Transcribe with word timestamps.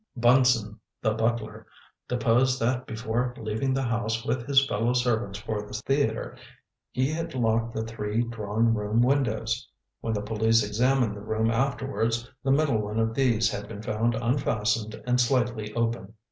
Bunson, 0.17 0.79
the 1.03 1.13
butler, 1.13 1.67
deposed 2.07 2.59
that 2.59 2.87
before 2.87 3.35
leaving 3.37 3.71
the 3.71 3.83
house 3.83 4.25
with 4.25 4.47
his 4.47 4.65
fellow 4.65 4.93
servants 4.93 5.37
for 5.37 5.61
the 5.61 5.79
theatre, 5.85 6.35
he 6.89 7.07
had 7.11 7.35
locked 7.35 7.75
the 7.75 7.83
three 7.83 8.23
drawing 8.23 8.73
room 8.73 9.03
windows. 9.03 9.69
When 9.99 10.13
the 10.15 10.23
police 10.23 10.63
examined 10.63 11.15
the 11.15 11.21
room 11.21 11.51
afterwards, 11.51 12.27
the 12.43 12.49
middle 12.49 12.79
one 12.79 12.97
of 12.97 13.13
these 13.13 13.51
had 13.51 13.67
been 13.67 13.83
found 13.83 14.15
unfastened 14.15 14.99
and 15.05 15.21
slightly 15.21 15.71
open. 15.75 16.15